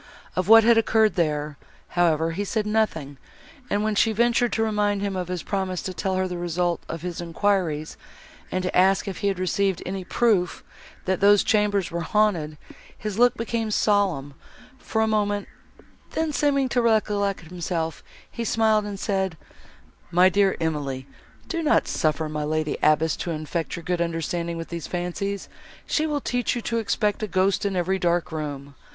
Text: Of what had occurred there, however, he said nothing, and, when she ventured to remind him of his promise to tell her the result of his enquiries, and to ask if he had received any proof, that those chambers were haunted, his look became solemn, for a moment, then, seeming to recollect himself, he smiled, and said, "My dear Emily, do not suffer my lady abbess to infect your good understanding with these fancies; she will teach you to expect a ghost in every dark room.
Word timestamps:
Of 0.35 0.47
what 0.47 0.63
had 0.63 0.79
occurred 0.79 1.13
there, 1.13 1.59
however, 1.89 2.31
he 2.31 2.43
said 2.43 2.65
nothing, 2.65 3.17
and, 3.69 3.83
when 3.83 3.93
she 3.93 4.13
ventured 4.13 4.51
to 4.53 4.63
remind 4.63 5.03
him 5.03 5.15
of 5.15 5.27
his 5.27 5.43
promise 5.43 5.83
to 5.83 5.93
tell 5.93 6.15
her 6.15 6.27
the 6.27 6.39
result 6.39 6.81
of 6.89 7.03
his 7.03 7.21
enquiries, 7.21 7.97
and 8.51 8.63
to 8.63 8.75
ask 8.75 9.07
if 9.07 9.19
he 9.19 9.27
had 9.27 9.37
received 9.37 9.83
any 9.85 10.03
proof, 10.03 10.63
that 11.05 11.19
those 11.19 11.43
chambers 11.43 11.91
were 11.91 12.01
haunted, 12.01 12.57
his 12.97 13.19
look 13.19 13.37
became 13.37 13.69
solemn, 13.69 14.33
for 14.79 15.03
a 15.03 15.07
moment, 15.07 15.47
then, 16.13 16.33
seeming 16.33 16.67
to 16.69 16.81
recollect 16.81 17.41
himself, 17.41 18.03
he 18.31 18.43
smiled, 18.43 18.85
and 18.85 18.99
said, 18.99 19.37
"My 20.09 20.29
dear 20.29 20.57
Emily, 20.59 21.05
do 21.47 21.61
not 21.61 21.87
suffer 21.87 22.27
my 22.27 22.43
lady 22.43 22.75
abbess 22.81 23.15
to 23.17 23.29
infect 23.29 23.75
your 23.75 23.83
good 23.83 24.01
understanding 24.01 24.57
with 24.57 24.69
these 24.69 24.87
fancies; 24.87 25.47
she 25.85 26.07
will 26.07 26.21
teach 26.21 26.55
you 26.55 26.61
to 26.63 26.79
expect 26.79 27.21
a 27.21 27.27
ghost 27.27 27.65
in 27.67 27.75
every 27.75 27.99
dark 27.99 28.31
room. 28.31 28.73